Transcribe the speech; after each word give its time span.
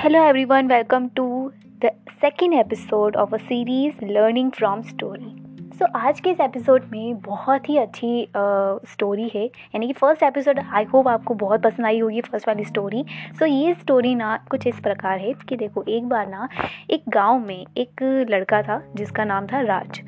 Hello 0.00 0.28
everyone, 0.28 0.68
welcome 0.68 1.10
to 1.16 1.52
the 1.80 1.90
second 2.20 2.54
episode 2.54 3.16
of 3.16 3.32
a 3.32 3.40
series 3.48 3.94
Learning 4.00 4.52
from 4.52 4.84
Story. 4.84 5.47
So 5.78 5.84
so, 5.84 5.90
आज 5.96 6.20
के 6.20 6.30
इस 6.30 6.40
episode 6.40 6.84
में 6.92 7.18
बहुत 7.20 7.68
ही 7.68 7.76
अच्छी 7.76 8.28
स्टोरी 8.92 9.26
uh, 9.28 9.34
है। 9.34 9.44
यानी 9.44 9.86
कि 9.86 9.92
फ़र्स्ट 9.92 10.22
एपिसोड 10.22 10.60
आई 10.72 10.84
होप 10.84 11.08
आपको 11.08 11.34
बहुत 11.34 11.62
पसंद 11.62 11.86
आई 11.86 11.98
होगी 11.98 12.20
फ़र्स्ट 12.20 12.48
वाली 12.48 12.64
स्टोरी 12.64 13.04
सो 13.28 13.44
so, 13.44 13.50
ये 13.50 13.74
स्टोरी 13.74 14.14
ना 14.14 14.36
कुछ 14.50 14.66
इस 14.66 14.80
प्रकार 14.80 15.18
है 15.18 15.32
कि 15.48 15.56
देखो 15.56 15.84
एक 15.88 16.08
बार 16.08 16.26
ना 16.28 16.48
एक 16.90 17.02
गाँव 17.08 17.38
में 17.38 17.64
एक 17.76 18.02
लड़का 18.30 18.62
था 18.62 18.82
जिसका 18.96 19.24
नाम 19.24 19.46
था 19.46 19.60
राज। 19.60 20.00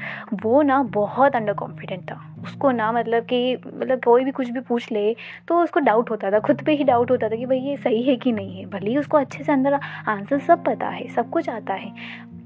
वो 0.43 0.63
ना 0.63 0.83
बहुत 0.83 1.37
अंडर 1.37 1.53
कॉन्फिडेंट 1.53 2.03
था। 2.11 2.21
उसको 2.43 2.71
ना 2.71 2.91
मतलब 2.93 3.25
कि 3.25 3.57
मतलब 3.67 4.03
कोई 4.05 4.25
भी 4.25 4.31
कुछ 4.31 4.51
भी 4.51 4.61
पूछ 4.61 4.91
ले 4.93 5.15
तो 5.49 5.63
उसको 5.63 5.81
डाउट 5.81 6.11
होता 6.11 6.31
था। 6.31 6.39
खुद 6.41 6.63
पे 6.67 6.73
ही 6.73 6.85
डाउट 6.85 7.11
होता 7.11 7.29
था 7.29 7.37
कि 7.37 7.47
भाई 7.47 7.59
ये 7.59 7.77
सही 7.77 8.03
है 8.03 8.17
कि 8.17 8.33
नहीं 8.33 8.59
है। 8.59 8.67
भले 8.71 8.91
ही 8.91 8.97
उसको 8.99 9.17
अच्छे 9.17 9.45
से 9.45 9.53
अंदर 9.53 9.79
आंसर 10.09 10.39
सब 10.39 10.65
पता 10.65 10.89
है 10.89 11.09
सब 11.09 11.31
कुछ 11.31 11.49
आता 11.49 11.75
है। 11.75 11.93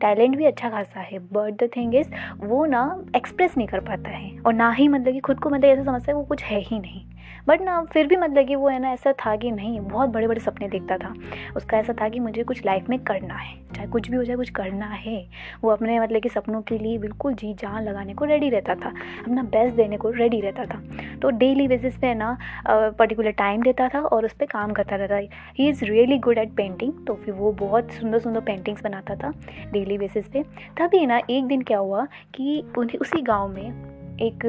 टैलेंट 0.04 0.36
भी 0.36 0.44
अच्छा 0.44 0.70
खासा 0.70 1.00
है 1.00 1.18
बट 1.32 1.62
द 1.62 1.68
थिंग 1.76 1.94
इज़ 1.94 2.08
वो 2.40 2.64
ना 2.66 2.80
एक्सप्रेस 3.16 3.56
नहीं 3.56 3.68
कर 3.68 3.80
पाता 3.80 4.10
है 4.10 4.38
और 4.38 4.52
ना 4.52 4.70
ही 4.72 4.88
मतलब 4.88 5.12
कि 5.12 5.20
खुद 5.20 5.40
को 5.40 5.50
मतलब 5.50 5.64
ऐसा 5.64 5.84
समझता 5.84 6.12
है, 6.12 6.16
वो 6.18 6.24
कुछ 6.24 6.42
है 6.42 6.60
ही 6.60 6.78
नहीं। 6.80 7.04
बट 7.48 7.60
ना, 7.60 7.82
फिर 7.84 8.06
भी 8.06 8.16
मतलब 8.16 8.46
कि 8.46 8.54
वो 8.54 8.68
है 8.68 8.78
ना, 8.78 8.90
ऐसा 8.90 9.12
था 9.12 9.34
कि 9.36 9.50
नहीं, 9.50 9.80
बहुत 9.80 10.10
बड़े 10.10 10.26
बड़े 10.26 10.40
सपने 10.40 10.68
देखता 10.68 10.96
था। 10.98 11.14
उसका 11.56 11.78
ऐसा 11.78 11.92
था 11.92 12.08
कि 12.08 12.20
मुझे 12.20 12.42
कुछ 12.42 12.64
लाइफ 12.66 12.88
में 12.88 12.98
करना 13.00 13.34
है। 13.34 13.54
चाहे 13.74 13.86
कुछ 13.88 14.08
भी 14.10 14.16
हो 14.16 14.24
जाए, 14.24 14.36
कुछ 14.36 14.50
करना 14.50 14.86
है। 14.86 15.16
वो 15.62 15.70
अपने 15.70 15.98
मतलब 16.00 16.20
कि 16.22 16.28
सपनों 16.28 16.60
के 16.62 16.78
लिए 16.78 16.98
बिल्कुल 16.98 17.34
जी 17.34 17.52
जान 17.54 17.82
लगाने 17.84 18.14
को 18.14 18.24
रेडी 18.24 18.48
रहता 18.50 18.74
था। 18.74 18.88
अपना 19.20 19.42
बेस्ट 19.44 19.76
देने 19.76 19.96
को 19.96 20.10
रेडी 20.10 20.40
रहता 20.40 20.64
था। 20.64 20.82
तो 21.22 21.30
डेली 21.30 21.68
बेसिस 21.68 21.96
पे 21.96 22.14
ना 22.14 22.36
पर्टिकुलर 22.68 23.30
टाइम 23.30 23.62
देता 23.62 23.88
था 23.88 24.00
और 24.00 24.24
उस 24.24 24.32
पर 24.32 24.46
काम 24.46 24.72
करता 24.72 24.96
रहता 24.96 25.16
he 25.58 25.68
is 25.68 25.84
really 25.84 26.18
good 26.18 26.38
at 26.38 26.52
painting 26.56 26.92
तो 27.06 27.14
फिर 27.14 27.34
वो 27.34 27.52
बहुत 27.52 27.90
सुंदर 27.92 28.18
सुंदर 28.18 28.40
पेंटिंग्स 28.40 28.82
बनाता 28.82 29.14
था 29.14 29.32
डेली 29.72 29.98
बेसिस 29.98 30.28
पे। 30.28 30.42
तभी 30.78 31.06
ना, 31.06 31.20
एक 31.30 31.44
दिन 31.44 31.62
क्या 31.62 31.78
हुआ 31.78 32.06
कि 32.34 32.62
उन्हें 32.78 32.98
उसी 32.98 33.22
गाँव 33.22 33.48
में 33.48 34.18
एक 34.18 34.42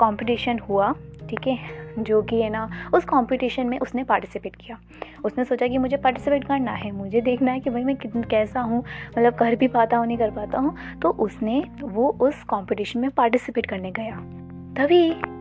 कंपटीशन 0.00 0.58
हुआ, 0.58 0.94
ठीक 1.30 1.46
है? 1.46 1.81
जो 1.98 2.22
कि 2.22 2.42
है 2.42 2.50
ना, 2.50 2.90
उस 2.94 3.04
कंपटीशन 3.04 3.66
में 3.66 3.78
उसने 3.78 4.04
पार्टिसिपेट 4.04 4.56
किया। 4.56 4.78
उसने 5.24 5.44
सोचा 5.44 5.66
कि 5.66 5.78
मुझे 5.78 5.96
पार्टिसिपेट 5.96 6.44
करना 6.44 6.72
है, 6.72 6.90
मुझे 6.90 7.20
देखना 7.20 7.52
है 7.52 7.60
कि 7.60 7.70
भाई 7.70 7.84
मैं 7.84 7.96
कैसा 7.96 8.60
हूँ 8.60 8.84
मतलब 9.18 9.34
कर 9.34 9.56
भी 9.56 9.68
पाता 9.68 9.96
हूँ, 9.96 10.06
नहीं 10.06 10.18
कर 10.18 10.30
पाता 10.30 10.58
हूँ। 10.58 10.76
तो 11.02 11.10
उसने 11.10 11.64
वो 11.82 12.08
उस 12.20 12.42
कंपटीशन 12.42 13.00
में 13.00 13.10
पार्टिसिपेट 13.10 13.66
करने 13.66 13.90
गया। 13.90 14.16
तभी 14.76 15.31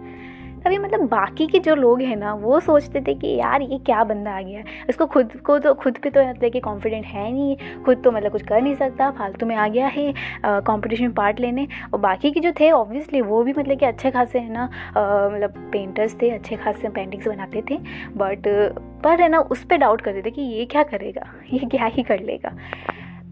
तभी 0.66 0.78
मतलब 0.78 1.08
बाकी 1.09 1.45
के 1.48 1.59
जो 1.59 1.76
लोग 1.76 2.02
हैं 2.02 2.16
ना, 2.16 2.34
वो 2.34 2.59
सोचते 2.59 3.02
थे 3.02 3.14
कि 3.14 3.28
यार 3.36 3.62
ये 3.62 3.78
क्या 3.86 4.04
बंदा 4.04 4.31
आ 4.31 4.42
गया 4.42 4.64
इसको 4.90 5.06
खुद 5.06 5.31
को 5.45 5.58
तो 5.59 5.73
खुद 5.73 5.98
पे 6.03 6.09
तो 6.09 6.23
मतलब 6.23 6.52
कि 6.52 6.59
कॉन्फिडेंट 6.59 7.06
है 7.06 7.31
नहीं, 7.31 7.56
खुद 7.86 8.02
तो 8.03 8.12
मतलब 8.12 8.31
कुछ 8.31 8.42
कर 8.48 8.62
नहीं 8.62 8.76
सकता, 8.76 9.09
फालतू 9.12 9.45
में 9.45 9.56
आ 9.56 9.68
गया 9.68 9.88
है 9.88 10.14
कॉम्पिटिशन 10.45 11.03
में 11.03 11.14
पार्ट 11.14 11.40
लेने। 11.40 11.68
और 11.94 12.00
बाकी 12.00 12.31
के 12.31 12.40
जो 12.40 12.52
थे 12.59 12.70
ऑब्वियसली 12.72 13.22
वो 13.22 13.44
भी 13.44 13.53
मतलब 13.53 13.80
कि 13.80 13.86
अच्छे 13.86 14.12
खासे 14.12 14.40
है 14.40 14.53
ना 14.53 14.66
मतलब 14.95 15.53
पेंटर्स 15.72 16.16
थे, 16.22 16.30
अच्छे 16.30 16.56
खासे 16.56 16.90
पेंटिंग्स 16.90 17.28
बनाते 17.28 17.64
थे। 17.70 17.78
बट 18.18 18.48
पर 19.03 19.22
है 19.22 19.30
ना, 19.30 19.40
उस 19.42 19.64
पर 19.64 19.78
डाउट 19.78 20.02
करते 20.02 20.22
थे 20.22 20.31
कि 20.31 20.42
ये 20.42 20.66
क्या 20.66 20.84
करेगा, 20.84 21.31
ये 21.53 21.59
क्या 21.68 21.86
ही 21.86 22.03
कर 22.03 22.20
लेगा। 22.22 22.56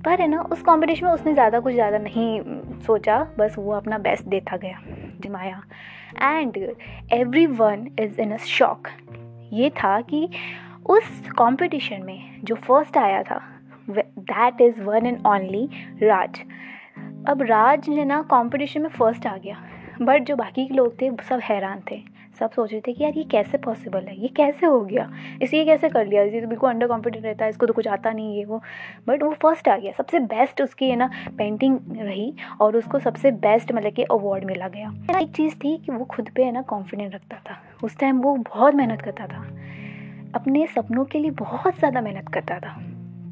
पर 0.05 0.21
है 0.21 0.27
ना, 0.27 0.41
उस 0.41 0.61
कॉम्पिटिशन 0.61 1.05
में 1.05 1.13
उसने 1.13 1.33
ज़्यादा 1.33 1.59
कुछ 1.59 1.73
ज़्यादा 1.73 1.97
नहीं 1.99 2.41
सोचा, 2.81 3.19
बस 3.39 3.55
वो 3.59 3.73
अपना 3.73 3.97
बेस्ट 3.99 4.27
देता 4.27 4.57
गया, 4.57 4.79
जमाया। 5.21 5.61
And 6.21 6.57
every 7.13 7.45
one 7.45 7.87
is 7.99 8.21
in 8.21 8.31
a 8.31 8.37
shock 8.37 8.87
ये 9.53 9.69
था 9.69 10.01
कि 10.01 10.29
उस 10.85 11.21
कंपटीशन 11.37 12.03
में 12.03 12.41
जो 12.43 12.55
फ़र्स्ट 12.55 12.97
आया 12.97 13.23
था 13.23 13.41
that 13.89 14.61
is 14.61 14.81
one 14.81 15.05
and 15.05 15.27
only 15.27 15.69
Raj 16.03 16.41
अब 17.27 17.41
राज 17.41 17.89
ने 17.89 18.05
ना 18.05 18.21
कंपटीशन 18.21 18.81
में 18.81 18.89
फ़र्स्ट 18.89 19.27
आ 19.27 19.37
गया 19.37 19.63
बट 20.01 20.23
जो 20.23 20.35
बाकी 20.35 20.67
के 20.67 20.73
लोग 20.73 21.01
थे 21.01 21.11
सब 21.29 21.39
हैरान 21.39 21.81
थे। 21.91 22.03
सब 22.39 22.51
सोच 22.51 22.71
रहे 22.71 22.81
थे 22.87 22.93
कि 22.93 23.03
यार 23.03 23.13
ये 23.17 23.23
कैसे 23.23 23.57
पॉसिबल 23.57 23.99
है? 23.99 24.21
ये 24.21 24.27
कैसे 24.27 24.65
हो 24.65 24.79
गया? 24.81 25.09
इसे 25.41 25.57
ये 25.57 25.65
कैसे 25.65 25.89
कर 25.89 26.05
लिया? 26.05 26.23
इसे 26.23 26.41
तो 26.41 26.47
बिल्कुल 26.47 26.69
अंडर 26.69 26.87
कॉन्फिडेंट 26.87 27.25
रहता 27.25 27.45
है, 27.45 27.49
इसको 27.49 27.65
तो 27.65 27.73
कुछ 27.73 27.87
आता 27.87 28.11
नहीं 28.11 28.39
है 28.39 28.45
वो। 28.45 28.61
बट 29.07 29.23
वो 29.23 29.31
फ़र्स्ट 29.31 29.69
आ 29.69 29.77
गया। 29.77 29.91
सबसे 29.91 30.19
बेस्ट 30.19 30.61
उसकी 30.61 30.89
है 30.89 30.95
ना 30.95 31.09
पेंटिंग 31.37 31.79
रही 31.91 32.33
और 32.61 32.77
उसको 32.77 32.99
सबसे 32.99 33.31
बेस्ट 33.31 33.71
मतलब 33.71 33.93
कि 33.93 34.03
अवार्ड 34.03 34.45
मिला 34.45 34.67
गया। 34.67 35.19
एक 35.19 35.35
चीज़ 35.35 35.55
थी 35.55 35.77
कि 35.77 35.91
वो 35.91 36.05
खुद 36.05 36.29
पे 36.35 36.43
है 36.43 36.51
ना 36.51 36.61
कॉन्फिडेंट 36.61 37.15
रखता 37.15 37.37
था। 37.49 37.61
उस 37.83 37.97
टाइम 37.97 38.21
वो 38.21 38.35
बहुत 38.35 38.75
मेहनत 38.75 39.01
करता 39.01 39.27
था। 39.27 39.43
अपने 40.35 40.67
सपनों 40.67 41.05
के 41.05 41.19
लिए 41.19 41.31
बहुत 41.31 41.77
ज़्यादा 41.79 42.01
मेहनत 42.01 42.27
करता 42.27 42.59
था। 42.59 42.75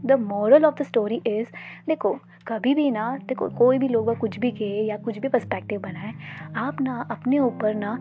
The 0.06 0.12
moral 0.12 0.66
of 0.66 0.76
the 0.76 0.84
story 0.84 1.22
is 1.28 1.48
देखो, 1.88 2.20
कभी 2.48 2.74
भी 2.76 2.92
ना, 2.92 3.18
देखो, 3.18 3.50
कोई 3.50 3.78
भी 3.78 3.88
लोग 3.88 4.18
कुछ 4.18 4.40
भी 4.40 4.52
कहे 4.52 4.84
या 4.84 4.98
कुछ 4.98 5.18
भी 5.18 5.28
पर्सपेक्टिव 5.28 5.82
बनाए, 5.82 6.14
आप 6.56 6.82
ना 6.82 7.08
अपने 7.12 7.40
ऊपर 7.40 7.74
ना 7.76 8.00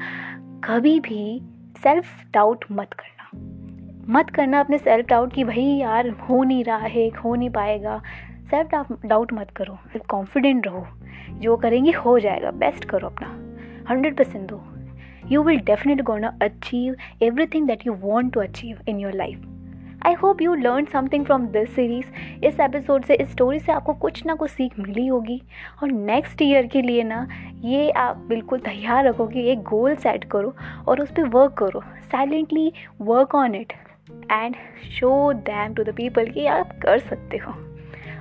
कभी 0.64 1.00
भी 1.00 1.42
सेल्फ 1.82 2.04
डाउट 2.34 2.64
मत 2.72 2.88
करना। 2.92 3.30
मत 4.08 4.30
करना 4.30 4.60
अपने 4.60 4.78
सेल्फ 4.78 5.06
डाउट 5.06 5.32
कि 5.32 5.44
भाई 5.44 5.62
यार 5.62 6.08
हो 6.08 6.44
नहीं 6.44 6.64
रहा 6.64 6.76
है, 6.76 7.08
हो 7.08 7.34
नहीं 7.34 7.50
पाएगा। 7.50 8.02
सेल्फ 8.50 8.98
डाउट 9.06 9.32
मत 9.32 9.50
करो। 9.50 9.74
सिर्फ़ 9.74 10.06
कॉन्फिडेंट 10.06 10.66
रहो। 10.66 10.86
जो 11.30 11.56
करेंगे 11.56 11.90
हो 11.90 12.18
जाएगा। 12.18 12.50
बेस्ट 12.50 12.84
करो 12.84 13.08
अपना। 13.08 13.28
हंड्रेड 13.90 14.16
परसेंट 14.16 14.50
दो। 14.50 14.62
You 15.28 15.42
will 15.42 15.60
definite 15.60 16.00
gonna 16.00 16.38
achieve 16.42 16.96
everything 17.46 17.66
that 17.66 17.86
you 17.86 17.92
want 17.92 18.32
to 18.32 18.40
achieve 18.40 18.78
in 18.88 19.00
your 19.00 19.12
life 19.12 19.42
I 20.06 20.12
hope 20.12 20.42
you 20.42 20.54
learn 20.54 20.84
something 20.84 21.24
from 21.26 21.46
this 21.46 21.74
series 21.74 22.44
इस 22.46 22.60
एपिसोड 22.60 23.04
से, 23.04 23.14
इस 23.14 23.30
स्टोरी 23.30 23.58
से 23.60 23.72
आपको 23.72 23.92
कुछ 23.94 24.24
ना 24.26 24.34
कुछ 24.34 24.50
सीख 24.50 24.78
मिली 24.78 25.06
होगी। 25.06 25.40
और 25.82 25.90
नेक्स्ट 25.92 26.42
ईयर 26.42 26.66
के 26.66 26.82
लिए 26.82 27.02
ना, 27.02 27.26
ये 27.64 27.90
आप 27.90 28.16
बिल्कुल 28.28 28.58
तैयार 28.58 29.04
रखो 29.04 29.26
कि 29.26 29.46
एक 29.50 29.62
गोल 29.62 29.94
सेट 29.94 30.24
करो 30.24 30.54
और 30.88 31.00
उस 31.00 31.10
पर 31.10 31.28
वर्क 31.28 31.52
करो। 31.52 31.80
Silently 32.12 32.72
work 33.00 33.34
on 33.34 33.54
it 33.54 33.72
and 34.32 34.56
show 34.90 35.32
them 35.32 35.74
to 35.74 35.84
the 35.84 35.94
people 35.96 36.26
कि 36.26 36.46
आप 36.46 36.78
कर 36.82 36.98
सकते 36.98 37.36
हो। 37.36 37.54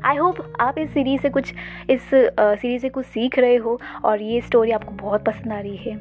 आई 0.06 0.18
होप 0.18 0.38
आप 0.62 0.78
इस 0.78 0.92
सीरीज़ 0.94 1.22
से 1.22 1.30
कुछ, 1.30 1.54
इस 1.90 2.10
सीरीज़ 2.10 2.82
से 2.82 2.90
कुछ 2.90 3.06
सीख 3.06 3.40
रहे 3.40 3.56
हो 3.56 3.80
और 4.06 4.22
ये 4.22 4.42
स्टोरी 4.42 4.72
आपको 4.72 4.96
बहुत 4.96 5.26
पसंद 5.26 5.54
आ 5.54 5.60
रही 5.60 5.78
है। 5.78 5.96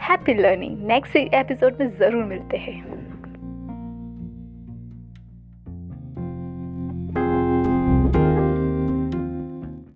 हैप्पी 0.00 0.34
लर्निंग 0.34 0.86
नेक्स्ट 0.88 1.16
एपिसोड 1.16 1.80
में 1.80 1.86
ज़रूर 1.88 2.24
मिलते 2.24 2.56
हैं। 2.56 3.07